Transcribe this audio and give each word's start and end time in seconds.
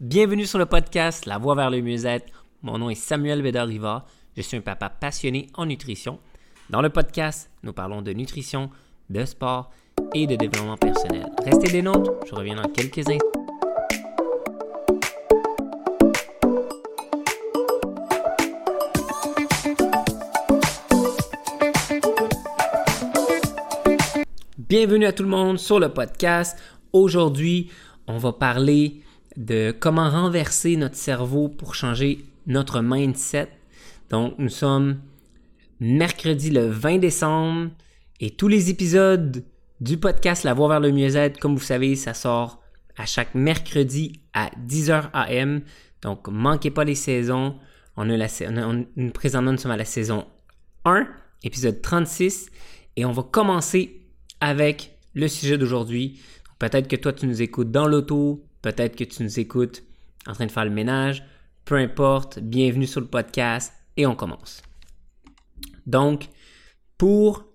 Bienvenue 0.00 0.46
sur 0.46 0.58
le 0.58 0.64
podcast 0.64 1.26
La 1.26 1.36
Voie 1.36 1.54
vers 1.54 1.68
le 1.68 1.82
mieux-être. 1.82 2.32
Mon 2.62 2.78
nom 2.78 2.88
est 2.88 2.94
Samuel 2.94 3.42
Bédard-Riva. 3.42 4.06
Je 4.34 4.40
suis 4.40 4.56
un 4.56 4.62
papa 4.62 4.88
passionné 4.88 5.48
en 5.52 5.66
nutrition. 5.66 6.18
Dans 6.70 6.80
le 6.80 6.88
podcast, 6.88 7.50
nous 7.62 7.74
parlons 7.74 8.00
de 8.00 8.14
nutrition, 8.14 8.70
de 9.10 9.26
sport 9.26 9.70
et 10.14 10.26
de 10.26 10.36
développement 10.36 10.78
personnel. 10.78 11.26
Restez 11.44 11.70
des 11.70 11.82
nôtres, 11.82 12.12
je 12.26 12.34
reviens 12.34 12.54
dans 12.54 12.70
quelques 12.70 13.06
instants. 13.10 13.26
Bienvenue 24.56 25.04
à 25.04 25.12
tout 25.12 25.24
le 25.24 25.28
monde 25.28 25.58
sur 25.58 25.78
le 25.78 25.90
podcast. 25.90 26.58
Aujourd'hui, 26.94 27.70
on 28.06 28.16
va 28.16 28.32
parler 28.32 29.02
de 29.36 29.74
comment 29.78 30.10
renverser 30.10 30.76
notre 30.76 30.96
cerveau 30.96 31.48
pour 31.48 31.74
changer 31.74 32.24
notre 32.46 32.80
mindset. 32.82 33.48
Donc, 34.10 34.34
nous 34.38 34.48
sommes 34.48 35.00
mercredi 35.78 36.50
le 36.50 36.68
20 36.68 36.98
décembre 36.98 37.70
et 38.20 38.30
tous 38.30 38.48
les 38.48 38.70
épisodes 38.70 39.44
du 39.80 39.96
podcast 39.96 40.44
La 40.44 40.52
Voix 40.52 40.68
vers 40.68 40.80
le 40.80 40.92
mieux-être, 40.92 41.38
comme 41.38 41.54
vous 41.54 41.64
savez, 41.64 41.96
ça 41.96 42.12
sort 42.12 42.60
à 42.96 43.06
chaque 43.06 43.34
mercredi 43.34 44.20
à 44.34 44.50
10h 44.66 45.10
AM. 45.12 45.62
Donc, 46.02 46.28
manquez 46.28 46.70
pas 46.70 46.84
les 46.84 46.94
saisons. 46.94 47.56
On 47.96 48.04
la, 48.04 48.26
on 48.48 49.10
présentement, 49.10 49.52
nous 49.52 49.58
sommes 49.58 49.70
à 49.70 49.76
la 49.76 49.84
saison 49.84 50.26
1, 50.84 51.06
épisode 51.42 51.80
36, 51.82 52.50
et 52.96 53.04
on 53.04 53.12
va 53.12 53.22
commencer 53.22 54.02
avec 54.40 54.98
le 55.14 55.28
sujet 55.28 55.58
d'aujourd'hui. 55.58 56.20
Peut-être 56.58 56.88
que 56.88 56.96
toi, 56.96 57.12
tu 57.12 57.26
nous 57.26 57.42
écoutes 57.42 57.70
dans 57.70 57.86
l'auto, 57.86 58.44
peut-être 58.62 58.96
que 58.96 59.04
tu 59.04 59.22
nous 59.22 59.40
écoutes 59.40 59.82
en 60.26 60.32
train 60.32 60.46
de 60.46 60.52
faire 60.52 60.64
le 60.64 60.70
ménage, 60.70 61.24
peu 61.64 61.76
importe, 61.76 62.38
bienvenue 62.38 62.86
sur 62.86 63.00
le 63.00 63.06
podcast 63.06 63.72
et 63.96 64.06
on 64.06 64.14
commence. 64.14 64.62
Donc, 65.86 66.28
pour 66.98 67.46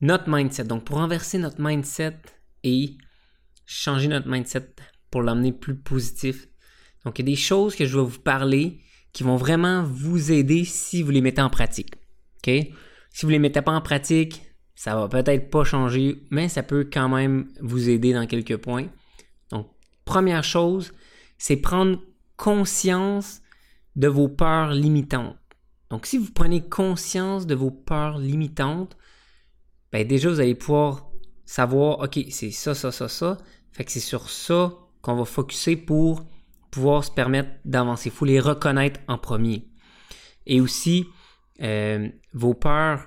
notre 0.00 0.28
mindset, 0.28 0.64
donc 0.64 0.84
pour 0.84 0.96
renverser 0.96 1.38
notre 1.38 1.60
mindset 1.60 2.16
et 2.62 2.96
changer 3.66 4.08
notre 4.08 4.28
mindset 4.28 4.74
pour 5.10 5.22
l'amener 5.22 5.52
plus 5.52 5.76
positif. 5.76 6.48
Donc, 7.04 7.18
il 7.18 7.22
y 7.22 7.28
a 7.28 7.32
des 7.32 7.40
choses 7.40 7.74
que 7.74 7.86
je 7.86 7.98
vais 7.98 8.04
vous 8.04 8.20
parler 8.20 8.80
qui 9.12 9.22
vont 9.22 9.36
vraiment 9.36 9.82
vous 9.82 10.30
aider 10.30 10.64
si 10.64 11.02
vous 11.02 11.10
les 11.10 11.20
mettez 11.20 11.42
en 11.42 11.50
pratique. 11.50 11.94
OK? 12.38 12.52
Si 13.10 13.22
vous 13.22 13.28
ne 13.28 13.32
les 13.32 13.38
mettez 13.38 13.62
pas 13.62 13.72
en 13.72 13.80
pratique, 13.80 14.42
ça 14.74 14.94
va 14.94 15.08
peut-être 15.08 15.50
pas 15.50 15.64
changer, 15.64 16.22
mais 16.30 16.48
ça 16.48 16.62
peut 16.62 16.88
quand 16.90 17.08
même 17.08 17.48
vous 17.60 17.90
aider 17.90 18.12
dans 18.12 18.26
quelques 18.26 18.56
points. 18.56 18.86
Première 20.10 20.42
chose, 20.42 20.92
c'est 21.38 21.56
prendre 21.56 22.02
conscience 22.36 23.42
de 23.94 24.08
vos 24.08 24.26
peurs 24.26 24.72
limitantes. 24.72 25.38
Donc, 25.88 26.04
si 26.04 26.18
vous 26.18 26.32
prenez 26.32 26.68
conscience 26.68 27.46
de 27.46 27.54
vos 27.54 27.70
peurs 27.70 28.18
limitantes, 28.18 28.96
ben 29.92 30.04
déjà, 30.04 30.28
vous 30.28 30.40
allez 30.40 30.56
pouvoir 30.56 31.12
savoir, 31.44 32.00
OK, 32.00 32.18
c'est 32.30 32.50
ça, 32.50 32.74
ça, 32.74 32.90
ça, 32.90 33.06
ça. 33.06 33.38
Fait 33.70 33.84
que 33.84 33.92
c'est 33.92 34.00
sur 34.00 34.30
ça 34.30 34.72
qu'on 35.00 35.14
va 35.14 35.24
focuser 35.24 35.76
pour 35.76 36.26
pouvoir 36.72 37.04
se 37.04 37.12
permettre 37.12 37.50
d'avancer. 37.64 38.08
Il 38.08 38.12
faut 38.12 38.24
les 38.24 38.40
reconnaître 38.40 38.98
en 39.06 39.16
premier. 39.16 39.68
Et 40.44 40.60
aussi, 40.60 41.06
euh, 41.62 42.08
vos 42.34 42.54
peurs 42.54 43.06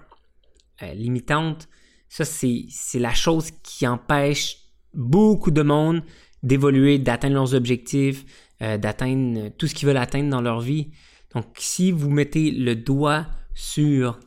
euh, 0.81 0.93
limitante, 0.93 1.67
ça, 2.07 2.23
c'est 2.23 2.69
la 2.93 3.13
chose 3.13 3.51
qui 3.61 3.85
empêche 3.85 4.59
beaucoup 4.93 5.51
de 5.51 5.63
monde 5.63 6.01
d'évoluer, 6.43 6.99
d'atteindre 6.99 7.35
leurs 7.35 7.55
objectifs, 7.55 8.25
euh, 8.61 8.77
d'atteindre 8.77 9.49
tout 9.57 9.67
ce 9.67 9.73
qu'ils 9.73 9.87
veulent 9.87 9.97
atteindre 9.97 10.29
dans 10.29 10.41
leur 10.41 10.61
vie. 10.61 10.91
Donc, 11.33 11.45
si 11.57 11.91
vous 11.91 12.09
mettez 12.09 12.51
le 12.51 12.75
doigt 12.75 13.25
sur 13.55 14.19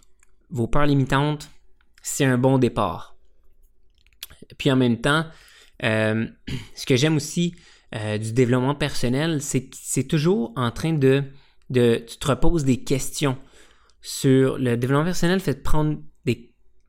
vos 0.51 0.67
peurs 0.67 0.87
limitantes, 0.87 1.51
c'est 2.03 2.25
un 2.25 2.39
bon 2.39 2.59
départ. 2.59 3.17
Puis 4.59 4.71
en 4.71 4.77
même 4.77 5.01
temps, 5.01 5.27
euh, 5.85 6.27
ce 6.75 6.87
que 6.87 6.97
j'aime 6.97 7.17
aussi 7.17 7.55
du 8.21 8.33
développement 8.35 8.75
personnel, 8.75 9.41
c'est 9.41 9.69
que 9.69 9.77
c'est 9.81 10.05
toujours 10.05 10.53
en 10.55 10.71
train 10.71 10.93
de, 10.93 11.25
de... 11.71 12.05
Tu 12.07 12.19
te 12.19 12.27
reposes 12.27 12.65
des 12.65 12.85
questions 12.85 13.39
sur 14.03 14.59
le 14.59 14.77
développement 14.77 15.05
personnel, 15.05 15.41
fait 15.41 15.63
prendre 15.63 15.97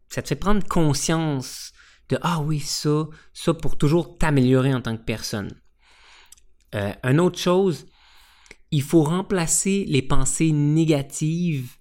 ça 0.09 0.21
te 0.21 0.27
fait 0.29 0.35
prendre 0.35 0.63
conscience 0.65 1.73
de 2.09 2.17
ah 2.21 2.41
oui, 2.41 2.59
ça, 2.59 3.07
ça 3.33 3.53
pour 3.53 3.77
toujours 3.77 4.17
t'améliorer 4.17 4.73
en 4.73 4.81
tant 4.81 4.95
que 4.95 5.03
personne. 5.03 5.51
Euh, 6.75 6.93
une 7.03 7.19
autre 7.19 7.39
chose, 7.39 7.85
il 8.71 8.81
faut 8.81 9.03
remplacer 9.03 9.85
les 9.87 10.01
pensées 10.01 10.51
négatives 10.51 11.71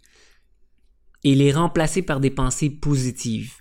et 1.25 1.35
les 1.35 1.53
remplacer 1.53 2.03
par 2.03 2.21
des 2.21 2.31
pensées 2.31 2.71
positives. 2.71 3.55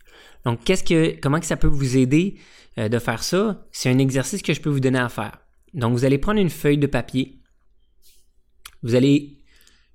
Donc, 0.44 0.64
qu'est-ce 0.64 0.84
que, 0.84 1.20
comment 1.20 1.40
que 1.40 1.46
ça 1.46 1.58
peut 1.58 1.68
vous 1.68 1.98
aider 1.98 2.38
euh, 2.78 2.90
de 2.90 3.00
faire 3.00 3.24
ça? 3.24 3.66
C'est 3.72 3.90
un 3.90 3.98
exercice 3.98 4.44
que 4.44 4.54
je 4.54 4.62
peux 4.62 4.70
vous 4.70 4.80
donner 4.80 5.00
à 5.00 5.10
faire. 5.10 5.40
Donc, 5.74 5.94
vous 5.94 6.06
allez 6.06 6.20
prendre 6.20 6.40
une 6.40 6.50
feuille 6.52 6.78
de 6.78 6.88
papier, 6.88 7.42
vous 8.84 8.94
allez 8.94 9.42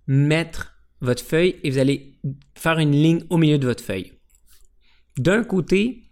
mettre 0.09 0.75
votre 1.01 1.25
feuille 1.25 1.57
et 1.63 1.71
vous 1.71 1.79
allez 1.79 2.19
faire 2.57 2.79
une 2.79 2.91
ligne 2.91 3.25
au 3.31 3.39
milieu 3.39 3.59
de 3.59 3.67
votre 3.67 3.85
feuille. 3.85 4.13
D'un 5.17 5.45
côté, 5.45 6.10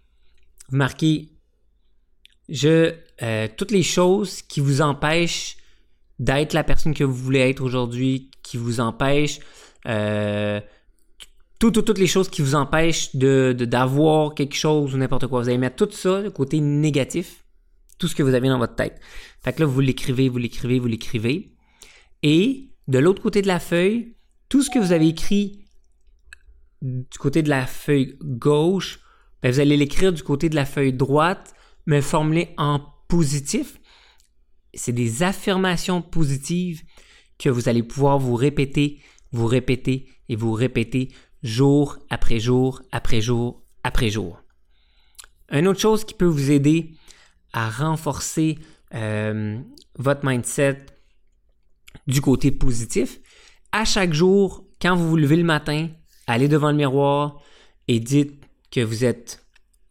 vous 0.69 0.77
marquez 0.77 1.29
je, 2.49 2.93
euh, 3.21 3.47
toutes 3.55 3.71
les 3.71 3.83
choses 3.83 4.41
qui 4.41 4.59
vous 4.59 4.81
empêchent 4.81 5.57
d'être 6.17 6.53
la 6.53 6.63
personne 6.63 6.93
que 6.93 7.03
vous 7.03 7.13
voulez 7.13 7.39
être 7.39 7.61
aujourd'hui, 7.61 8.31
qui 8.43 8.57
vous 8.57 8.79
empêchent, 8.79 9.39
euh, 9.87 10.59
toutes, 11.59 11.85
toutes 11.85 11.99
les 11.99 12.07
choses 12.07 12.29
qui 12.29 12.41
vous 12.41 12.55
empêchent 12.55 13.15
de, 13.15 13.55
d'avoir 13.57 14.33
quelque 14.33 14.55
chose 14.55 14.93
ou 14.93 14.97
n'importe 14.97 15.27
quoi. 15.27 15.41
Vous 15.41 15.49
allez 15.49 15.57
mettre 15.57 15.85
tout 15.85 15.93
ça, 15.93 16.21
le 16.21 16.31
côté 16.31 16.59
négatif, 16.59 17.45
tout 17.97 18.07
ce 18.07 18.15
que 18.15 18.23
vous 18.23 18.33
avez 18.33 18.49
dans 18.49 18.57
votre 18.57 18.75
tête. 18.75 18.99
Fait 19.43 19.53
que 19.53 19.61
là, 19.61 19.65
vous 19.65 19.79
l'écrivez, 19.79 20.29
vous 20.29 20.37
l'écrivez, 20.37 20.79
vous 20.79 20.87
l'écrivez. 20.87 21.53
Et 22.23 22.71
de 22.87 22.99
l'autre 22.99 23.21
côté 23.21 23.41
de 23.41 23.47
la 23.47 23.59
feuille, 23.59 24.15
tout 24.49 24.63
ce 24.63 24.69
que 24.69 24.79
vous 24.79 24.91
avez 24.91 25.07
écrit 25.07 25.65
du 26.81 27.17
côté 27.17 27.43
de 27.43 27.49
la 27.49 27.65
feuille 27.65 28.17
gauche, 28.21 28.99
ben, 29.41 29.51
vous 29.51 29.59
allez 29.59 29.77
l'écrire 29.77 30.13
du 30.13 30.23
côté 30.23 30.49
de 30.49 30.55
la 30.55 30.65
feuille 30.65 30.93
droite, 30.93 31.53
mais 31.85 32.01
formulé 32.01 32.49
en 32.57 32.81
positif. 33.07 33.79
C'est 34.73 34.93
des 34.93 35.23
affirmations 35.23 36.01
positives 36.01 36.83
que 37.37 37.49
vous 37.49 37.69
allez 37.69 37.83
pouvoir 37.83 38.19
vous 38.19 38.35
répéter, 38.35 38.99
vous 39.31 39.47
répéter 39.47 40.07
et 40.27 40.35
vous 40.35 40.53
répéter 40.53 41.09
jour 41.41 41.97
après 42.09 42.39
jour, 42.39 42.81
après 42.91 43.21
jour, 43.21 43.63
après 43.83 44.09
jour. 44.09 44.41
Une 45.51 45.67
autre 45.67 45.79
chose 45.79 46.05
qui 46.05 46.13
peut 46.13 46.25
vous 46.25 46.51
aider 46.51 46.91
à 47.53 47.69
renforcer 47.69 48.59
euh, 48.93 49.59
votre 49.97 50.25
mindset 50.25 50.85
du 52.07 52.21
côté 52.21 52.51
positif, 52.51 53.19
à 53.71 53.85
chaque 53.85 54.13
jour, 54.13 54.65
quand 54.81 54.95
vous 54.95 55.09
vous 55.09 55.17
levez 55.17 55.37
le 55.37 55.43
matin, 55.43 55.89
allez 56.27 56.47
devant 56.47 56.71
le 56.71 56.77
miroir 56.77 57.41
et 57.87 57.99
dites 57.99 58.38
que 58.71 58.81
vous 58.81 59.05
êtes 59.05 59.45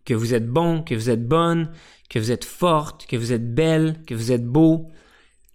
que 0.05 0.15
vous 0.15 0.33
êtes 0.33 0.49
bon, 0.49 0.83
que 0.83 0.95
vous 0.95 1.11
êtes 1.11 1.29
bonne, 1.29 1.71
que 2.09 2.19
vous 2.19 2.33
êtes 2.33 2.47
forte, 2.47 3.07
que 3.07 3.17
vous 3.17 3.33
êtes 3.33 3.55
belle, 3.55 4.01
que 4.07 4.15
vous 4.15 4.33
êtes 4.33 4.47
beau 4.47 4.89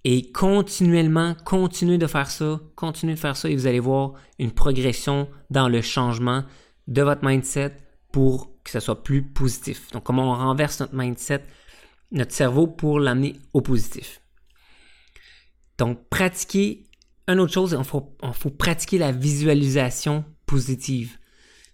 et 0.04 0.32
continuellement 0.32 1.36
continuez 1.46 1.98
de 1.98 2.08
faire 2.08 2.30
ça, 2.30 2.60
continuez 2.76 3.16
de 3.16 3.20
faire 3.20 3.38
ça 3.38 3.50
et 3.50 3.56
vous 3.56 3.68
allez 3.68 3.80
voir 3.80 4.14
une 4.38 4.52
progression 4.52 5.30
dans 5.50 5.70
le 5.70 5.82
changement 5.82 6.44
de 6.88 7.02
votre 7.02 7.26
mindset 7.26 7.78
pour 8.12 8.52
que 8.64 8.70
ça 8.70 8.80
soit 8.80 9.04
plus 9.04 9.24
positif. 9.24 9.92
Donc 9.92 10.04
comment 10.04 10.32
on 10.32 10.36
renverse 10.36 10.80
notre 10.82 10.96
mindset, 10.96 11.44
notre 12.12 12.34
cerveau 12.34 12.68
pour 12.68 13.00
l'amener 13.00 13.38
au 13.54 13.62
positif. 13.62 14.22
Donc 15.78 16.08
pratiquer 16.10 16.86
une 17.28 17.40
autre 17.40 17.54
chose, 17.54 17.76
il 17.78 17.84
faut, 17.86 18.16
faut 18.34 18.50
pratiquer 18.50 18.98
la 18.98 19.12
visualisation 19.12 20.26
positive. 20.46 21.18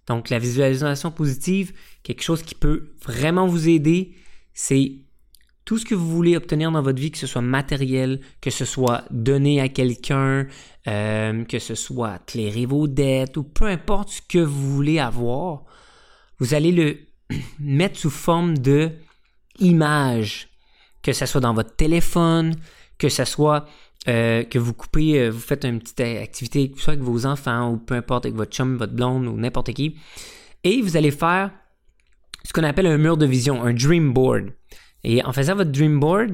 Donc, 0.10 0.30
la 0.30 0.40
visualisation 0.40 1.12
positive, 1.12 1.72
quelque 2.04 2.24
chose 2.24 2.42
qui 2.42 2.56
peut 2.56 2.94
vraiment 3.06 3.48
vous 3.48 3.70
aider, 3.70 4.16
c'est 4.54 5.04
tout 5.66 5.78
ce 5.78 5.86
que 5.86 5.94
vous 5.94 6.10
voulez 6.10 6.36
obtenir 6.36 6.72
dans 6.72 6.82
votre 6.82 7.00
vie, 7.00 7.12
que 7.12 7.20
ce 7.20 7.28
soit 7.28 7.44
matériel, 7.44 8.22
que 8.42 8.50
ce 8.50 8.66
soit 8.66 9.04
donner 9.12 9.62
à 9.62 9.70
quelqu'un, 9.70 10.48
euh, 10.88 11.44
que 11.44 11.60
ce 11.60 11.76
soit 11.76 12.18
clairer 12.26 12.66
vos 12.66 12.88
dettes 12.88 13.38
ou 13.38 13.44
peu 13.44 13.66
importe 13.66 14.10
ce 14.10 14.22
que 14.24 14.40
vous 14.40 14.74
voulez 14.74 14.98
avoir, 14.98 15.64
vous 16.40 16.56
allez 16.56 16.72
le 16.72 16.98
mettre 17.60 18.00
sous 18.00 18.10
forme 18.10 18.58
de 18.58 18.90
image, 19.60 20.50
que 21.04 21.14
ce 21.14 21.28
soit 21.28 21.42
dans 21.42 21.54
votre 21.54 21.76
téléphone, 21.76 22.56
que 22.98 23.10
ce 23.10 23.26
soit 23.26 23.68
euh, 24.08 24.44
que 24.44 24.58
vous 24.58 24.74
coupez, 24.74 25.20
euh, 25.20 25.30
vous 25.30 25.40
faites 25.40 25.66
une 25.66 25.80
petite 25.80 26.00
activité, 26.00 26.72
soit 26.78 26.94
avec 26.94 27.04
vos 27.04 27.26
enfants 27.26 27.74
ou 27.74 27.78
peu 27.78 27.96
importe, 27.96 28.26
avec 28.26 28.36
votre 28.36 28.52
chum, 28.52 28.78
votre 28.78 28.94
blonde 28.94 29.28
ou 29.28 29.36
n'importe 29.38 29.74
qui. 29.74 29.98
Et 30.64 30.82
vous 30.82 30.96
allez 30.98 31.12
faire 31.12 31.52
ce 32.44 32.54
qu'on 32.54 32.64
appelle 32.64 32.88
un 32.88 32.98
mur 32.98 33.18
de 33.18 33.26
vision, 33.26 33.62
un 33.62 33.74
dream 33.74 34.14
board. 34.14 34.52
Et 35.04 35.24
en 35.24 35.34
faisant 35.34 35.56
votre 35.56 35.72
dream 35.72 36.00
board, 36.00 36.32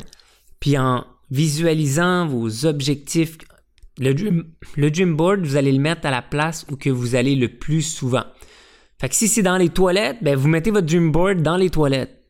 puis 0.60 0.78
en 0.78 1.06
visualisant 1.32 2.28
vos 2.28 2.66
objectifs. 2.66 3.38
Le 3.98 4.14
dream, 4.14 4.46
le 4.76 4.92
dream 4.92 5.16
board, 5.16 5.46
vous 5.46 5.56
allez 5.56 5.72
le 5.72 5.80
mettre 5.80 6.06
à 6.06 6.12
la 6.12 6.22
place 6.22 6.66
où 6.70 6.76
que 6.76 6.90
vous 6.90 7.16
allez 7.16 7.36
le 7.36 7.48
plus 7.48 7.82
souvent. 7.82 8.24
Fait 9.00 9.10
que 9.10 9.16
si 9.16 9.28
c'est 9.28 9.42
dans 9.42 9.58
les 9.58 9.70
toilettes, 9.70 10.18
ben 10.22 10.36
vous 10.36 10.48
mettez 10.48 10.72
votre 10.72 10.88
dream 10.88 11.12
board 11.12 11.42
dans 11.42 11.58
les 11.58 11.70
toilettes. 11.70 12.24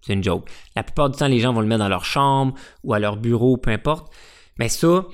C'est 0.00 0.12
une 0.12 0.22
joke. 0.22 0.48
La 0.76 0.82
plupart 0.82 1.10
du 1.10 1.18
temps, 1.18 1.26
les 1.26 1.40
gens 1.40 1.52
vont 1.52 1.60
le 1.60 1.66
mettre 1.66 1.80
dans 1.80 1.88
leur 1.88 2.04
chambre 2.04 2.54
ou 2.84 2.94
à 2.94 2.98
leur 2.98 3.16
bureau, 3.16 3.56
peu 3.56 3.70
importe. 3.70 4.12
Mais 4.58 4.68
ça, 4.68 5.06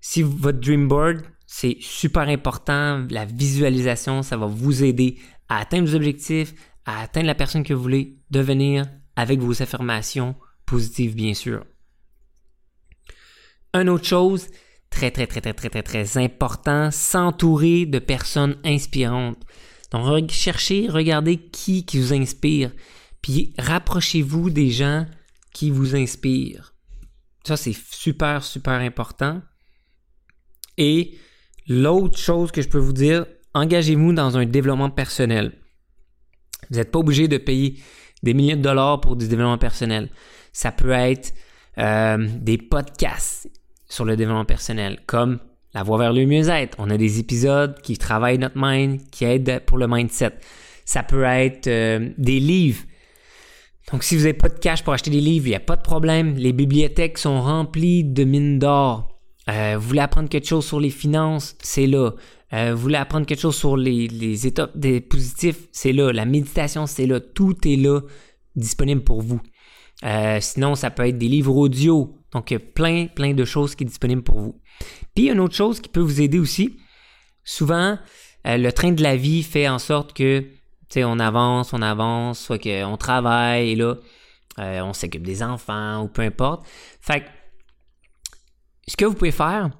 si 0.00 0.22
votre 0.22 0.58
dream 0.58 0.88
board, 0.88 1.22
c'est 1.46 1.76
super 1.80 2.28
important, 2.28 3.06
la 3.10 3.24
visualisation, 3.24 4.22
ça 4.22 4.36
va 4.36 4.46
vous 4.46 4.84
aider 4.84 5.18
à 5.48 5.58
atteindre 5.58 5.88
vos 5.88 5.96
objectifs, 5.96 6.54
à 6.86 7.02
atteindre 7.02 7.26
la 7.26 7.34
personne 7.34 7.62
que 7.62 7.74
vous 7.74 7.82
voulez 7.82 8.16
devenir 8.30 8.86
avec 9.16 9.40
vos 9.40 9.62
affirmations 9.62 10.34
positives, 10.66 11.14
bien 11.14 11.34
sûr. 11.34 11.64
Une 13.74 13.88
autre 13.88 14.06
chose, 14.06 14.48
très, 14.90 15.10
très, 15.10 15.26
très, 15.26 15.40
très, 15.40 15.54
très, 15.54 15.68
très, 15.68 15.82
très 15.82 16.18
important, 16.18 16.90
s'entourer 16.90 17.86
de 17.86 17.98
personnes 17.98 18.56
inspirantes. 18.64 19.42
Donc, 19.90 20.30
cherchez, 20.30 20.88
regardez 20.88 21.36
qui, 21.36 21.84
qui 21.84 21.98
vous 21.98 22.14
inspire, 22.14 22.72
puis 23.20 23.54
rapprochez-vous 23.58 24.50
des 24.50 24.70
gens 24.70 25.06
qui 25.52 25.70
vous 25.70 25.94
inspirent. 25.94 26.74
Ça, 27.44 27.56
c'est 27.56 27.74
super, 27.74 28.42
super 28.42 28.74
important. 28.74 29.42
Et 30.78 31.18
l'autre 31.66 32.18
chose 32.18 32.52
que 32.52 32.62
je 32.62 32.68
peux 32.68 32.78
vous 32.78 32.92
dire, 32.92 33.26
engagez-vous 33.54 34.12
dans 34.12 34.36
un 34.36 34.46
développement 34.46 34.90
personnel. 34.90 35.52
Vous 36.70 36.76
n'êtes 36.76 36.90
pas 36.90 37.00
obligé 37.00 37.28
de 37.28 37.38
payer 37.38 37.80
des 38.22 38.34
milliers 38.34 38.56
de 38.56 38.62
dollars 38.62 39.00
pour 39.00 39.16
du 39.16 39.28
développement 39.28 39.58
personnel. 39.58 40.10
Ça 40.52 40.70
peut 40.72 40.92
être 40.92 41.34
euh, 41.78 42.28
des 42.40 42.58
podcasts 42.58 43.50
sur 43.88 44.04
le 44.04 44.16
développement 44.16 44.44
personnel, 44.44 45.00
comme 45.06 45.38
La 45.74 45.82
Voie 45.82 45.98
vers 45.98 46.12
le 46.12 46.24
mieux-être. 46.24 46.76
On 46.78 46.90
a 46.90 46.96
des 46.96 47.18
épisodes 47.18 47.80
qui 47.82 47.98
travaillent 47.98 48.38
notre 48.38 48.56
mind, 48.56 49.00
qui 49.10 49.24
aident 49.24 49.60
pour 49.66 49.78
le 49.78 49.88
mindset. 49.88 50.32
Ça 50.84 51.02
peut 51.02 51.24
être 51.24 51.66
euh, 51.66 52.10
des 52.16 52.40
livres. 52.40 52.82
Donc, 53.90 54.04
si 54.04 54.14
vous 54.14 54.22
n'avez 54.22 54.34
pas 54.34 54.48
de 54.48 54.58
cash 54.58 54.84
pour 54.84 54.92
acheter 54.92 55.10
des 55.10 55.20
livres, 55.20 55.46
il 55.46 55.50
n'y 55.50 55.56
a 55.56 55.60
pas 55.60 55.76
de 55.76 55.82
problème. 55.82 56.34
Les 56.36 56.52
bibliothèques 56.52 57.18
sont 57.18 57.42
remplies 57.42 58.04
de 58.04 58.24
mines 58.24 58.58
d'or. 58.58 59.12
Euh, 59.48 59.76
vous 59.76 59.88
voulez 59.88 60.00
apprendre 60.00 60.28
quelque 60.28 60.46
chose 60.46 60.64
sur 60.64 60.78
les 60.78 60.90
finances, 60.90 61.56
c'est 61.60 61.86
là. 61.86 62.12
Euh, 62.52 62.74
vous 62.74 62.82
voulez 62.82 62.96
apprendre 62.96 63.26
quelque 63.26 63.40
chose 63.40 63.56
sur 63.56 63.76
les, 63.76 64.06
les 64.08 64.46
étapes 64.46 64.76
des 64.76 65.00
positifs, 65.00 65.68
c'est 65.72 65.92
là. 65.92 66.12
La 66.12 66.24
méditation, 66.24 66.86
c'est 66.86 67.06
là. 67.06 67.18
Tout 67.18 67.56
est 67.66 67.76
là, 67.76 68.00
disponible 68.54 69.02
pour 69.02 69.22
vous. 69.22 69.40
Euh, 70.04 70.38
sinon, 70.40 70.74
ça 70.74 70.90
peut 70.90 71.06
être 71.06 71.18
des 71.18 71.28
livres 71.28 71.56
audio. 71.56 72.16
Donc, 72.32 72.56
plein, 72.74 73.06
plein 73.06 73.34
de 73.34 73.44
choses 73.44 73.74
qui 73.74 73.84
sont 73.84 73.88
disponibles 73.88 74.22
pour 74.22 74.40
vous. 74.40 74.60
Puis, 75.14 75.28
une 75.28 75.40
autre 75.40 75.54
chose 75.54 75.80
qui 75.80 75.88
peut 75.88 76.00
vous 76.00 76.20
aider 76.20 76.38
aussi, 76.38 76.76
souvent, 77.44 77.98
le 78.44 78.70
train 78.70 78.92
de 78.92 79.02
la 79.02 79.16
vie 79.16 79.42
fait 79.42 79.68
en 79.68 79.78
sorte 79.78 80.12
que, 80.12 80.44
sais, 80.92 81.04
on 81.04 81.18
avance, 81.18 81.72
on 81.72 81.82
avance, 81.82 82.38
soit 82.38 82.58
qu'on 82.58 82.96
travaille, 82.96 83.70
et 83.70 83.76
là, 83.76 83.96
on 84.58 84.92
s'occupe 84.92 85.22
des 85.22 85.42
enfants, 85.42 86.02
ou 86.02 86.08
peu 86.08 86.22
importe. 86.22 86.66
Fait 87.00 87.20
que, 87.20 87.26
ce 88.88 88.96
que 88.96 89.04
vous 89.04 89.14
pouvez 89.14 89.32
faire, 89.32 89.70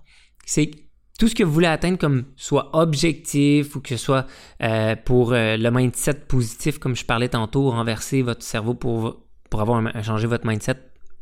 c'est 0.45 0.71
tout 1.19 1.29
ce 1.29 1.35
que 1.35 1.45
vous 1.45 1.53
voulez 1.53 1.69
atteindre 1.69 1.99
comme 1.99 2.25
soit 2.37 2.71
objectif 2.73 3.77
ou 3.77 3.81
que 3.81 3.91
ce 3.91 3.97
soit 3.97 4.27
euh, 4.63 4.97
pour 4.97 5.33
euh, 5.33 5.57
le 5.57 5.71
mindset 5.71 6.15
positif, 6.15 6.79
comme 6.79 6.97
je 6.97 7.05
parlais 7.05 7.29
tantôt, 7.29 7.71
renverser 7.71 8.23
votre 8.23 8.43
cerveau 8.43 8.75
pour, 8.75 9.23
pour 9.49 9.61
avoir 9.61 10.03
changer 10.03 10.27
votre 10.27 10.47
mindset, 10.47 10.77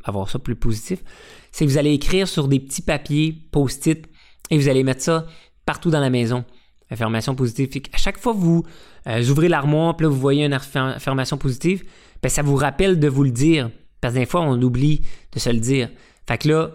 avoir 0.04 0.30
ça 0.30 0.38
plus 0.38 0.56
positif, 0.56 1.00
c'est 1.52 1.66
que 1.66 1.70
vous 1.70 1.78
allez 1.78 1.92
écrire 1.92 2.28
sur 2.28 2.48
des 2.48 2.60
petits 2.60 2.82
papiers 2.82 3.36
post-it 3.52 4.06
et 4.50 4.58
vous 4.58 4.68
allez 4.68 4.84
mettre 4.84 5.02
ça 5.02 5.26
partout 5.66 5.90
dans 5.90 6.00
la 6.00 6.10
maison. 6.10 6.44
Affirmation 6.90 7.34
positive. 7.34 7.82
À 7.92 7.98
chaque 7.98 8.18
fois 8.18 8.32
que 8.32 8.38
vous 8.38 8.64
euh, 9.06 9.30
ouvrez 9.30 9.48
l'armoire, 9.48 9.96
puis 9.96 10.04
là, 10.04 10.10
vous 10.10 10.18
voyez 10.18 10.44
une 10.44 10.52
affirmation 10.52 11.38
positive, 11.38 11.84
ben, 12.22 12.28
ça 12.28 12.42
vous 12.42 12.56
rappelle 12.56 12.98
de 12.98 13.08
vous 13.08 13.24
le 13.24 13.30
dire. 13.30 13.70
Parce 14.00 14.14
que 14.14 14.20
des 14.20 14.26
fois, 14.26 14.42
on 14.42 14.60
oublie 14.60 15.02
de 15.32 15.38
se 15.38 15.50
le 15.50 15.58
dire. 15.58 15.90
Fait 16.26 16.38
que 16.38 16.48
là, 16.48 16.70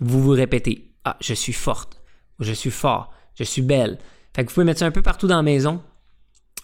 vous 0.00 0.22
vous 0.22 0.30
répétez 0.30 0.90
Ah, 1.04 1.16
je 1.20 1.34
suis 1.34 1.52
forte, 1.52 2.00
je 2.40 2.52
suis 2.52 2.70
fort, 2.70 3.12
je 3.34 3.44
suis 3.44 3.62
belle. 3.62 3.98
Fait 4.34 4.44
que 4.44 4.50
vous 4.50 4.54
pouvez 4.54 4.66
mettre 4.66 4.80
ça 4.80 4.86
un 4.86 4.90
peu 4.90 5.02
partout 5.02 5.26
dans 5.26 5.36
la 5.36 5.42
maison, 5.42 5.82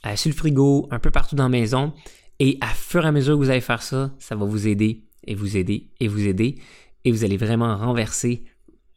euh, 0.07 0.17
sur 0.17 0.31
le 0.31 0.35
frigo, 0.35 0.89
un 0.91 0.99
peu 0.99 1.11
partout 1.11 1.35
dans 1.35 1.45
la 1.45 1.49
maison. 1.49 1.93
Et 2.39 2.59
à 2.61 2.69
fur 2.69 3.05
et 3.05 3.09
à 3.09 3.13
mesure 3.13 3.35
que 3.35 3.45
vous 3.45 3.51
allez 3.51 3.61
faire 3.61 3.83
ça, 3.83 4.11
ça 4.19 4.35
va 4.35 4.45
vous 4.45 4.67
aider 4.67 5.05
et 5.27 5.35
vous 5.35 5.57
aider 5.57 5.91
et 6.01 6.09
vous 6.09 6.27
aider. 6.27 6.57
Et 7.05 7.11
vous 7.11 7.25
allez 7.25 7.37
vraiment 7.37 7.77
renverser 7.77 8.45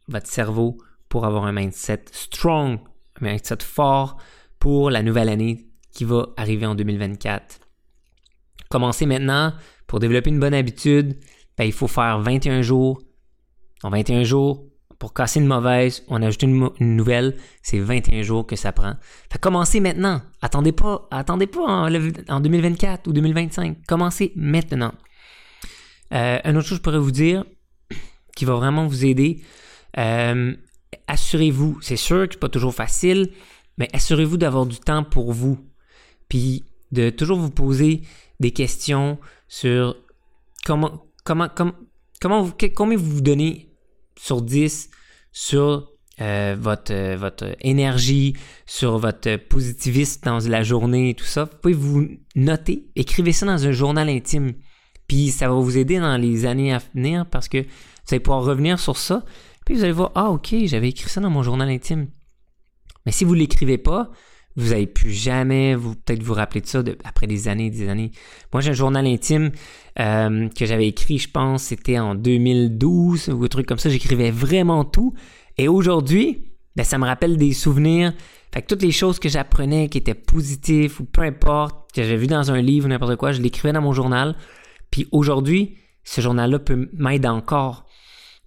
votre 0.08 0.26
cerveau 0.26 0.78
pour 1.08 1.24
avoir 1.24 1.44
un 1.44 1.52
mindset 1.52 2.04
strong, 2.12 2.78
un 3.20 3.26
mindset 3.26 3.58
fort 3.62 4.16
pour 4.58 4.90
la 4.90 5.02
nouvelle 5.02 5.28
année 5.28 5.66
qui 5.92 6.04
va 6.04 6.28
arriver 6.36 6.66
en 6.66 6.74
2024. 6.74 7.60
Commencez 8.68 9.06
maintenant 9.06 9.54
pour 9.86 10.00
développer 10.00 10.30
une 10.30 10.40
bonne 10.40 10.54
habitude. 10.54 11.16
Ben, 11.56 11.64
il 11.64 11.72
faut 11.72 11.88
faire 11.88 12.20
21 12.20 12.62
jours 12.62 13.00
en 13.82 13.90
21 13.90 14.24
jours, 14.24 14.64
pour 14.98 15.14
casser 15.14 15.38
une 15.38 15.46
mauvaise, 15.46 16.04
on 16.08 16.20
ajoute 16.22 16.42
une, 16.42 16.70
nouvelle, 16.80 17.36
c'est 17.62 17.78
21 17.78 18.22
jours 18.22 18.46
que 18.46 18.56
ça 18.56 18.72
prend. 18.72 18.94
Commencez 19.40 19.78
maintenant. 19.80 20.20
Attendez 20.42 20.72
pas, 20.72 21.06
attendez 21.10 21.46
pas 21.46 21.60
en, 21.60 22.40
2024 22.40 23.06
ou 23.06 23.12
2025. 23.12 23.76
Commencez 23.86 24.32
maintenant. 24.34 24.92
Euh, 26.12 26.40
une 26.44 26.56
autre 26.56 26.66
chose 26.66 26.78
que 26.78 26.82
je 26.82 26.82
pourrais 26.82 26.98
vous 26.98 27.12
dire, 27.12 27.44
qui 28.34 28.44
va 28.44 28.54
vraiment 28.54 28.86
vous 28.86 29.04
aider, 29.04 29.42
euh, 29.98 30.54
assurez-vous, 31.06 31.78
c'est 31.80 31.96
sûr 31.96 32.26
que 32.26 32.34
c'est 32.34 32.40
pas 32.40 32.48
toujours 32.48 32.74
facile, 32.74 33.32
mais 33.76 33.88
assurez-vous 33.92 34.36
d'avoir 34.36 34.66
du 34.66 34.78
temps 34.78 35.04
pour 35.04 35.32
vous. 35.32 35.58
Puis 36.28 36.64
de 36.92 37.10
toujours 37.10 37.38
vous 37.38 37.50
poser 37.50 38.02
des 38.40 38.50
questions 38.50 39.18
sur 39.48 39.96
comment, 40.64 41.04
comment, 41.24 41.48
comment, 41.54 41.74
comment 42.20 42.42
vous, 42.42 42.54
combien 42.74 42.96
vous 42.98 43.10
vous 43.16 43.20
donnez 43.20 43.68
sur 44.18 44.42
10 44.42 44.90
sur 45.32 45.92
euh, 46.20 46.56
votre, 46.58 46.92
euh, 46.92 47.16
votre 47.16 47.54
énergie, 47.60 48.34
sur 48.66 48.98
votre 48.98 49.36
positivisme 49.36 50.22
dans 50.24 50.38
la 50.38 50.62
journée 50.64 51.14
tout 51.14 51.24
ça, 51.24 51.44
vous 51.44 51.56
pouvez 51.62 51.74
vous 51.74 52.08
noter, 52.34 52.88
écrivez 52.96 53.32
ça 53.32 53.46
dans 53.46 53.66
un 53.66 53.72
journal 53.72 54.08
intime. 54.08 54.54
Puis 55.06 55.30
ça 55.30 55.48
va 55.48 55.54
vous 55.54 55.78
aider 55.78 55.98
dans 55.98 56.16
les 56.16 56.44
années 56.44 56.72
à 56.74 56.80
venir 56.94 57.24
parce 57.26 57.48
que 57.48 57.58
vous 57.58 57.66
allez 58.10 58.20
pouvoir 58.20 58.42
revenir 58.42 58.78
sur 58.78 58.96
ça. 58.96 59.24
Puis 59.68 59.76
vous 59.76 59.84
allez 59.84 59.92
voir, 59.92 60.12
ah 60.14 60.30
ok, 60.30 60.54
j'avais 60.64 60.88
écrit 60.88 61.10
ça 61.10 61.20
dans 61.20 61.28
mon 61.28 61.42
journal 61.42 61.68
intime. 61.68 62.06
Mais 63.04 63.12
si 63.12 63.26
vous 63.26 63.34
ne 63.34 63.40
l'écrivez 63.40 63.76
pas, 63.76 64.10
vous 64.56 64.70
n'allez 64.70 64.86
plus 64.86 65.10
jamais 65.10 65.74
vous 65.74 65.94
peut-être 65.94 66.22
vous 66.22 66.32
rappeler 66.32 66.62
de 66.62 66.66
ça 66.66 66.82
après 67.04 67.26
des 67.26 67.48
années 67.48 67.66
et 67.66 67.70
des 67.70 67.86
années. 67.90 68.10
Moi, 68.50 68.62
j'ai 68.62 68.70
un 68.70 68.72
journal 68.72 69.06
intime 69.06 69.50
euh, 70.00 70.48
que 70.48 70.64
j'avais 70.64 70.88
écrit, 70.88 71.18
je 71.18 71.28
pense, 71.28 71.64
c'était 71.64 71.98
en 71.98 72.14
2012 72.14 73.28
ou 73.28 73.44
un 73.44 73.48
truc 73.48 73.66
comme 73.66 73.76
ça. 73.76 73.90
J'écrivais 73.90 74.30
vraiment 74.30 74.86
tout. 74.86 75.12
Et 75.58 75.68
aujourd'hui, 75.68 76.46
ben, 76.74 76.84
ça 76.84 76.96
me 76.96 77.04
rappelle 77.04 77.36
des 77.36 77.52
souvenirs. 77.52 78.14
Fait 78.54 78.62
que 78.62 78.68
toutes 78.68 78.80
les 78.80 78.90
choses 78.90 79.18
que 79.18 79.28
j'apprenais 79.28 79.90
qui 79.90 79.98
étaient 79.98 80.14
positives 80.14 80.98
ou 80.98 81.04
peu 81.04 81.20
importe, 81.20 81.92
que 81.92 82.02
j'avais 82.02 82.16
vu 82.16 82.26
dans 82.26 82.50
un 82.50 82.62
livre 82.62 82.86
ou 82.86 82.88
n'importe 82.88 83.16
quoi, 83.16 83.32
je 83.32 83.42
l'écrivais 83.42 83.74
dans 83.74 83.82
mon 83.82 83.92
journal. 83.92 84.34
Puis 84.90 85.08
aujourd'hui, 85.12 85.76
ce 86.04 86.22
journal-là 86.22 86.58
peut 86.58 86.88
m'aider 86.94 87.28
encore. 87.28 87.84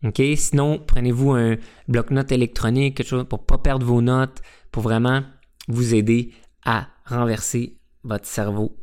OK? 0.04 0.22
Sinon, 0.36 0.80
prenez-vous 0.80 1.32
un 1.32 1.58
bloc-notes 1.88 2.32
électronique, 2.32 2.98
quelque 2.98 3.08
chose 3.08 3.26
pour 3.28 3.46
pas 3.46 3.58
perdre 3.58 3.86
vos 3.86 4.02
notes, 4.02 4.42
pour 4.72 4.84
vraiment 4.84 5.24
vous 5.68 5.94
aider 5.94 6.34
à 6.66 6.88
renverser 7.06 7.78
votre 8.04 8.26
cerveau 8.26 8.78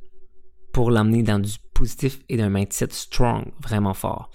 pour 0.73 0.91
l'emmener 0.91 1.23
dans 1.23 1.39
du 1.39 1.53
positif 1.75 2.21
et 2.29 2.37
d'un 2.37 2.51
mindset 2.51 2.89
strong, 2.91 3.47
vraiment 3.61 3.95
fort. 3.95 4.31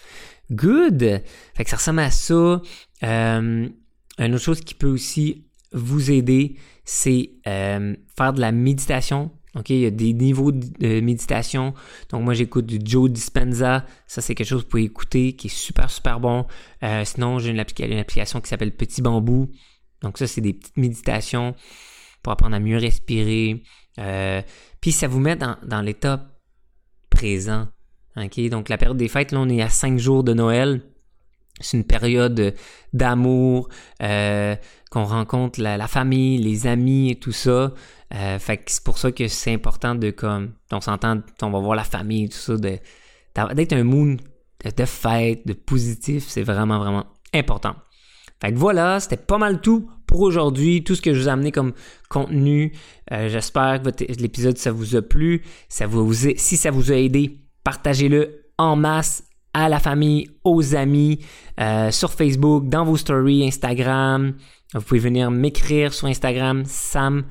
Good! 0.51 1.21
Fait 1.55 1.63
que 1.63 1.69
ça 1.69 1.77
ressemble 1.77 1.99
à 1.99 2.11
ça. 2.11 2.61
Euh, 3.03 3.69
une 4.19 4.35
autre 4.35 4.43
chose 4.43 4.61
qui 4.61 4.73
peut 4.73 4.89
aussi 4.89 5.45
vous 5.71 6.11
aider, 6.11 6.57
c'est 6.85 7.31
euh, 7.47 7.95
faire 8.15 8.33
de 8.33 8.41
la 8.41 8.51
méditation. 8.51 9.31
OK, 9.55 9.69
il 9.69 9.79
y 9.81 9.85
a 9.85 9.91
des 9.91 10.13
niveaux 10.13 10.51
de 10.51 10.99
méditation. 10.99 11.73
Donc 12.09 12.23
moi 12.23 12.33
j'écoute 12.33 12.65
du 12.65 12.79
Joe 12.83 13.09
Dispenza. 13.09 13.85
Ça 14.07 14.21
c'est 14.21 14.33
quelque 14.33 14.47
chose 14.47 14.61
que 14.61 14.65
vous 14.65 14.69
pouvez 14.69 14.83
écouter 14.83 15.33
qui 15.33 15.47
est 15.47 15.55
super 15.55 15.91
super 15.91 16.19
bon. 16.19 16.47
Euh, 16.81 17.05
sinon 17.05 17.37
j'ai 17.37 17.51
une, 17.51 17.59
application 17.59 18.41
qui 18.41 18.49
s'appelle 18.49 18.75
Petit 18.75 19.01
Bambou. 19.01 19.49
Donc 20.01 20.17
ça 20.17 20.25
c'est 20.25 20.41
des 20.41 20.53
petites 20.53 20.77
méditations 20.77 21.55
pour 22.23 22.33
apprendre 22.33 22.55
à 22.55 22.59
mieux 22.59 22.77
respirer. 22.77 23.61
Euh, 23.99 24.41
puis 24.81 24.91
ça 24.91 25.07
vous 25.07 25.19
met 25.19 25.35
dans, 25.35 25.81
l'état 25.81 26.31
présent. 27.11 27.67
Donc 28.15 28.69
la 28.69 28.77
période 28.77 28.97
des 28.97 29.07
fêtes, 29.07 29.31
là, 29.31 29.39
on 29.39 29.49
est 29.49 29.61
à 29.61 29.69
cinq 29.69 29.99
jours 29.99 30.23
de 30.23 30.33
Noël. 30.33 30.81
C'est 31.59 31.77
une 31.77 31.83
période 31.83 32.55
d'amour, 32.93 33.69
euh, 34.01 34.55
qu'on 34.89 35.05
rencontre 35.05 35.61
la, 35.61 35.87
famille, 35.87 36.37
les 36.37 36.67
amis 36.67 37.11
et 37.11 37.15
tout 37.15 37.31
ça. 37.31 37.73
Euh, 38.13 38.39
fait 38.39 38.57
que 38.57 38.63
c'est 38.71 38.83
pour 38.83 38.97
ça 38.97 39.11
que 39.11 39.27
c'est 39.27 39.53
important 39.53 39.95
de 39.95 40.11
comme 40.11 40.53
on 40.71 40.81
s'entend, 40.81 41.21
on 41.41 41.49
va 41.49 41.59
voir 41.59 41.75
la 41.75 41.83
famille 41.83 42.29
tout 42.29 42.37
ça, 42.37 42.57
d'être 42.57 43.73
un 43.73 43.83
mood 43.83 44.19
de 44.63 44.85
fête, 44.85 45.45
de 45.47 45.53
positif. 45.53 46.25
C'est 46.27 46.43
vraiment, 46.43 46.79
vraiment 46.79 47.05
important. 47.33 47.75
Fait 48.41 48.51
que 48.51 48.57
voilà, 48.57 48.99
c'était 48.99 49.17
pas 49.17 49.37
mal 49.37 49.61
tout 49.61 49.89
pour 50.05 50.21
aujourd'hui, 50.21 50.83
tout 50.83 50.95
ce 50.95 51.01
que 51.01 51.13
je 51.13 51.21
vous 51.21 51.27
ai 51.27 51.31
amené 51.31 51.51
comme 51.51 51.73
contenu. 52.09 52.73
Euh, 53.11 53.29
j'espère 53.29 53.81
que 53.81 53.89
l'épisode 54.21 54.57
ça 54.57 54.71
vous 54.71 54.95
a 54.95 55.01
plu. 55.01 55.43
Ça 55.69 55.87
vous, 55.87 56.13
si 56.13 56.57
ça 56.57 56.69
vous 56.69 56.91
a 56.91 56.95
aidé, 56.95 57.39
partagez-le 57.63 58.45
en 58.57 58.75
masse 58.75 59.23
à 59.53 59.69
la 59.69 59.79
famille, 59.79 60.29
aux 60.43 60.75
amis, 60.75 61.19
euh, 61.59 61.91
sur 61.91 62.11
Facebook, 62.11 62.67
dans 62.67 62.83
vos 62.83 62.97
stories, 62.97 63.47
Instagram. 63.47 64.33
Vous 64.73 64.81
pouvez 64.81 64.99
venir 64.99 65.29
m'écrire 65.29 65.93
sur 65.93 66.07
Instagram, 66.07 66.63
Sam, 66.65 67.25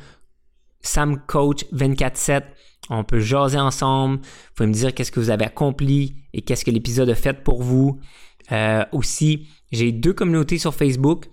SamCoach247. 0.84 2.42
On 2.90 3.04
peut 3.04 3.20
jaser 3.20 3.58
ensemble. 3.58 4.18
Vous 4.18 4.54
pouvez 4.54 4.68
me 4.68 4.72
dire 4.72 4.94
qu'est-ce 4.94 5.10
que 5.10 5.20
vous 5.20 5.30
avez 5.30 5.44
accompli 5.44 6.16
et 6.32 6.42
qu'est-ce 6.42 6.64
que 6.64 6.70
l'épisode 6.70 7.10
a 7.10 7.14
fait 7.14 7.42
pour 7.42 7.62
vous. 7.62 8.00
Euh, 8.50 8.84
aussi, 8.92 9.48
j'ai 9.70 9.92
deux 9.92 10.12
communautés 10.12 10.58
sur 10.58 10.74
Facebook. 10.74 11.26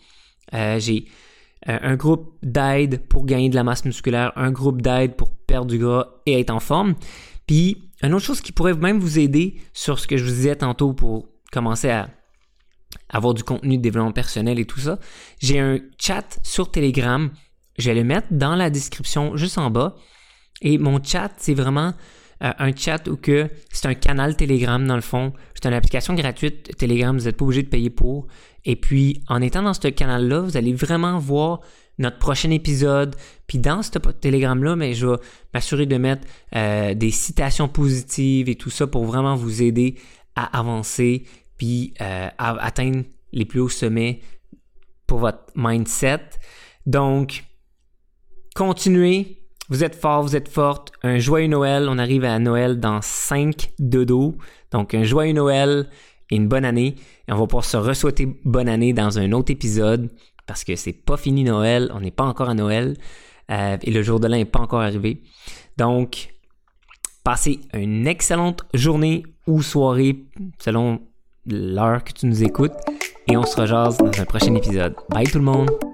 Euh, 0.54 0.80
j'ai 0.80 1.06
un 1.68 1.98
groupe 1.98 2.38
d'aide 2.42 3.06
pour 3.10 3.26
gagner 3.26 3.50
de 3.50 3.56
la 3.56 3.66
masse 3.66 3.84
musculaire, 3.84 4.32
un 4.38 4.50
groupe 4.50 4.82
d'aide 4.82 5.18
pour 5.18 5.32
perdre 5.32 5.68
du 5.68 5.78
gras 5.78 6.08
et 6.26 6.40
être 6.40 6.52
en 6.52 6.62
forme. 6.62 6.96
Puis 7.46 7.89
une 8.02 8.14
autre 8.14 8.26
chose 8.26 8.42
qui 8.42 8.52
pourrait 8.52 8.76
même 8.76 9.00
vous 9.00 9.20
aider 9.20 9.62
sur 9.74 10.00
ce 10.00 10.08
que 10.08 10.18
je 10.18 10.24
vous 10.24 10.32
disais 10.32 10.56
tantôt 10.56 10.94
pour 10.94 11.28
commencer 11.52 11.90
à 11.90 12.10
avoir 13.10 13.34
du 13.34 13.44
contenu 13.44 13.78
de 13.78 13.82
développement 13.82 14.12
personnel 14.12 14.60
et 14.60 14.66
tout 14.66 14.80
ça, 14.80 15.00
j'ai 15.40 15.60
un 15.60 15.80
chat 16.00 16.40
sur 16.44 16.72
Telegram. 16.72 17.30
Je 17.78 17.90
vais 17.90 17.96
le 17.96 18.04
mettre 18.04 18.28
dans 18.32 18.56
la 18.56 18.70
description 18.70 19.36
juste 19.36 19.58
en 19.58 19.70
bas. 19.70 19.96
Et 20.62 20.78
mon 20.78 21.02
chat, 21.04 21.32
c'est 21.38 21.54
vraiment 21.54 21.94
euh, 22.44 22.52
un 22.58 22.76
chat 22.76 23.08
où 23.08 23.18
que 23.18 23.50
c'est 23.72 23.88
un 23.88 23.94
canal 23.94 24.36
Telegram 24.36 24.86
dans 24.86 24.96
le 24.96 25.02
fond. 25.02 25.34
C'est 25.54 25.68
une 25.68 25.74
application 25.74 26.14
gratuite 26.14 26.76
Telegram, 26.78 27.18
vous 27.18 27.26
n'êtes 27.26 27.38
pas 27.38 27.46
obligé 27.46 27.64
de 27.64 27.70
payer 27.70 27.90
pour. 27.90 28.28
Et 28.66 28.76
puis, 28.76 29.24
en 29.28 29.42
étant 29.42 29.62
dans 29.62 29.74
ce 29.74 29.88
canal-là, 29.88 30.42
vous 30.42 30.58
allez 30.58 30.74
vraiment 30.74 31.18
voir 31.20 31.62
notre 31.98 32.18
prochain 32.18 32.50
épisode. 32.50 33.16
Puis 33.46 33.60
dans 33.60 33.84
ce 33.84 33.92
télégramme-là, 33.92 34.76
mais 34.76 34.94
je 34.94 35.08
vais 35.08 35.18
m'assurer 35.54 35.86
de 35.86 35.98
mettre 35.98 36.26
euh, 36.56 36.94
des 36.94 37.12
citations 37.12 37.68
positives 37.68 38.50
et 38.50 38.56
tout 38.56 38.70
ça 38.70 38.88
pour 38.88 39.06
vraiment 39.06 39.36
vous 39.36 39.62
aider 39.62 39.96
à 40.36 40.58
avancer 40.58 41.26
puis 41.58 41.94
euh, 42.02 42.30
à 42.38 42.64
atteindre 42.64 43.04
les 43.34 43.46
plus 43.46 43.60
hauts 43.60 43.70
sommets 43.70 44.22
pour 45.06 45.20
votre 45.20 45.44
mindset. 45.56 46.22
Donc, 46.86 47.44
continuez. 48.56 49.39
Vous 49.70 49.84
êtes 49.84 49.96
fort, 49.96 50.24
vous 50.24 50.36
êtes 50.36 50.50
forte. 50.50 50.92
Un 51.04 51.20
joyeux 51.20 51.48
Noël. 51.48 51.88
On 51.90 51.98
arrive 51.98 52.26
à 52.26 52.40
Noël 52.40 52.80
dans 52.80 53.02
5 53.02 53.72
dodo. 53.80 54.36
Donc, 54.72 54.94
un 54.94 55.04
joyeux 55.04 55.34
Noël 55.34 55.88
et 56.32 56.36
une 56.36 56.48
bonne 56.48 56.66
année. 56.66 56.96
Et 57.28 57.32
on 57.32 57.38
va 57.38 57.46
pouvoir 57.46 57.66
se 57.66 57.78
re-souhaiter 57.78 58.28
bonne 58.44 58.68
année 58.68 58.94
dans 58.94 59.20
un 59.20 59.32
autre 59.32 59.52
épisode 59.52 60.10
parce 60.50 60.64
que 60.64 60.76
c'est 60.76 60.94
pas 60.94 61.16
fini 61.16 61.44
Noël, 61.44 61.92
on 61.94 62.00
n'est 62.00 62.10
pas 62.10 62.24
encore 62.24 62.50
à 62.50 62.56
Noël 62.56 62.98
euh, 63.52 63.78
et 63.84 63.92
le 63.92 64.02
jour 64.02 64.20
de 64.20 64.28
l'an 64.28 64.36
n'est 64.38 64.46
pas 64.46 64.60
encore 64.60 64.82
arrivé. 64.82 65.22
Donc, 65.78 66.34
passez 67.24 67.60
une 67.74 68.08
excellente 68.08 68.64
journée 68.74 69.24
ou 69.46 69.62
soirée 69.62 70.26
selon 70.58 71.02
l'heure 71.46 72.04
que 72.04 72.14
tu 72.14 72.26
nous 72.26 72.44
écoutes 72.44 72.74
et 73.28 73.38
on 73.38 73.46
se 73.46 73.62
rejase 73.62 74.00
dans 74.00 74.20
un 74.20 74.26
prochain 74.26 74.56
épisode. 74.56 74.96
Bye 75.10 75.28
tout 75.28 75.38
le 75.38 75.46
monde! 75.46 75.89